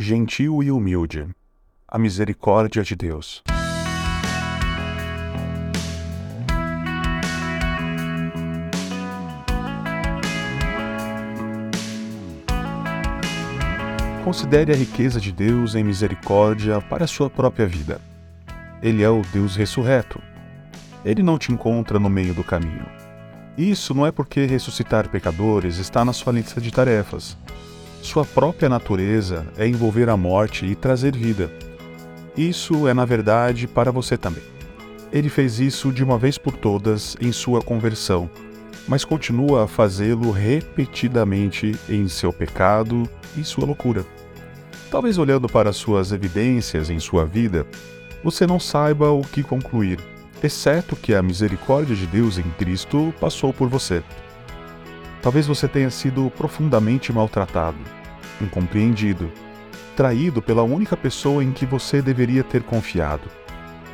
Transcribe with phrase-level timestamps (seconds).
[0.00, 1.28] gentil e humilde,
[1.86, 3.42] a misericórdia de Deus.
[14.24, 18.00] Considere a riqueza de Deus em misericórdia para a sua própria vida.
[18.82, 20.18] Ele é o Deus ressurreto.
[21.04, 22.86] Ele não te encontra no meio do caminho.
[23.58, 27.36] Isso não é porque ressuscitar pecadores está na sua lista de tarefas.
[28.02, 31.50] Sua própria natureza é envolver a morte e trazer vida.
[32.36, 34.42] Isso é, na verdade, para você também.
[35.12, 38.30] Ele fez isso de uma vez por todas em sua conversão,
[38.88, 44.04] mas continua a fazê-lo repetidamente em seu pecado e sua loucura.
[44.90, 47.66] Talvez olhando para suas evidências em sua vida,
[48.24, 50.00] você não saiba o que concluir,
[50.42, 54.02] exceto que a misericórdia de Deus em Cristo passou por você.
[55.22, 57.78] Talvez você tenha sido profundamente maltratado,
[58.40, 59.30] incompreendido,
[59.94, 63.28] traído pela única pessoa em que você deveria ter confiado.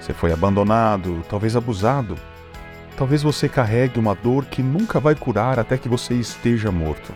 [0.00, 2.14] Você foi abandonado, talvez abusado.
[2.96, 7.12] Talvez você carregue uma dor que nunca vai curar até que você esteja morto.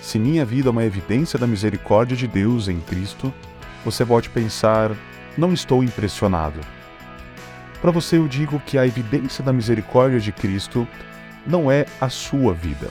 [0.00, 3.34] Se minha vida é uma evidência da misericórdia de Deus em Cristo,
[3.84, 4.92] você pode pensar:
[5.36, 6.60] não estou impressionado.
[7.82, 10.86] Para você, eu digo que a evidência da misericórdia de Cristo
[11.46, 12.88] não é a sua vida.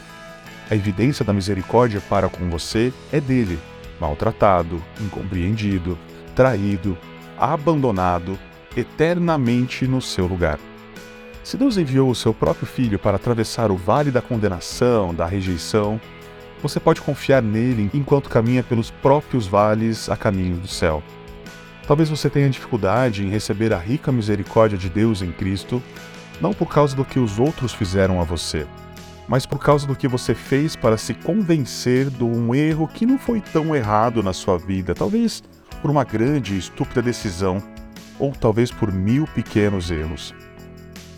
[0.70, 3.60] A evidência da misericórdia para com você é dele,
[4.00, 5.98] maltratado, incompreendido,
[6.36, 6.98] traído,
[7.38, 8.40] abandonado,
[8.76, 10.60] eternamente no seu lugar.
[11.44, 16.00] Se Deus enviou o seu próprio filho para atravessar o vale da condenação, da rejeição,
[16.62, 21.04] você pode confiar nele enquanto caminha pelos próprios vales a caminho do céu.
[21.86, 25.84] Talvez você tenha dificuldade em receber a rica misericórdia de Deus em Cristo,
[26.40, 28.66] não por causa do que os outros fizeram a você,
[29.28, 33.18] mas por causa do que você fez para se convencer de um erro que não
[33.18, 35.42] foi tão errado na sua vida, talvez
[35.82, 37.62] por uma grande e estúpida decisão,
[38.20, 40.34] ou talvez por mil pequenos erros.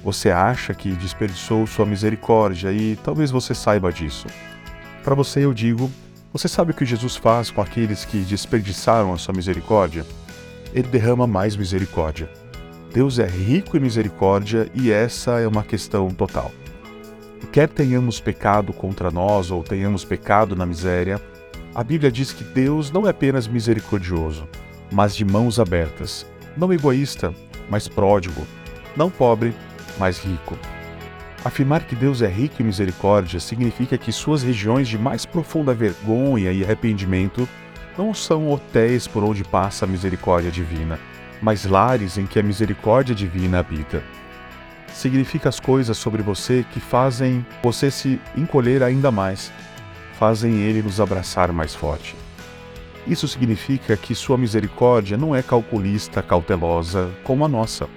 [0.03, 4.27] Você acha que desperdiçou sua misericórdia e talvez você saiba disso.
[5.03, 5.89] Para você eu digo:
[6.31, 10.05] você sabe o que Jesus faz com aqueles que desperdiçaram a sua misericórdia?
[10.73, 12.29] Ele derrama mais misericórdia.
[12.93, 16.51] Deus é rico em misericórdia e essa é uma questão total
[17.45, 21.21] quer tenhamos pecado contra nós ou tenhamos pecado na miséria,
[21.73, 24.47] a Bíblia diz que Deus não é apenas misericordioso,
[24.91, 27.33] mas de mãos abertas, não egoísta,
[27.69, 28.45] mas pródigo,
[28.95, 29.53] não pobre,
[29.99, 30.57] mas rico.
[31.43, 36.51] Afirmar que Deus é rico em misericórdia significa que suas regiões de mais profunda vergonha
[36.51, 37.47] e arrependimento
[37.97, 40.99] não são hotéis por onde passa a misericórdia divina,
[41.41, 44.01] mas lares em que a misericórdia divina habita
[44.95, 49.51] significa as coisas sobre você que fazem você se encolher ainda mais,
[50.17, 52.15] fazem ele nos abraçar mais forte.
[53.05, 57.87] Isso significa que sua misericórdia não é calculista, cautelosa como a nossa.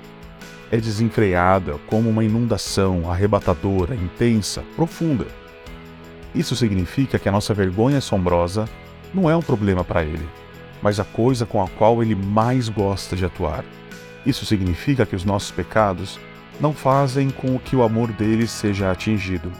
[0.71, 5.27] É desenfreada, como uma inundação arrebatadora, intensa, profunda.
[6.35, 8.69] Isso significa que a nossa vergonha assombrosa
[9.15, 10.29] não é um problema para ele,
[10.83, 13.65] mas a coisa com a qual ele mais gosta de atuar.
[14.27, 16.19] Isso significa que os nossos pecados
[16.61, 19.53] não fazem com que o amor deles seja atingido.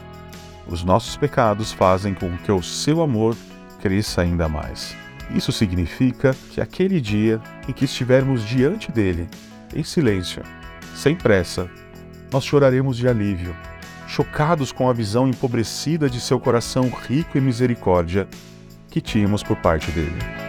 [0.67, 3.35] Os nossos pecados fazem com que o seu amor
[3.81, 4.95] cresça ainda mais.
[5.31, 9.27] Isso significa que aquele dia em que estivermos diante dele,
[9.75, 10.43] em silêncio,
[10.95, 11.69] sem pressa,
[12.31, 13.55] nós choraremos de alívio,
[14.07, 18.27] chocados com a visão empobrecida de seu coração rico em misericórdia
[18.89, 20.48] que tínhamos por parte dele.